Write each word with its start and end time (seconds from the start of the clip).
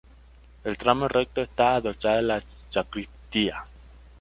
En 0.63 0.71
el 0.71 0.79
tramo 0.79 1.07
recto 1.07 1.41
está 1.43 1.75
adosada 1.75 2.23
la 2.23 2.43
sacristía. 2.71 3.67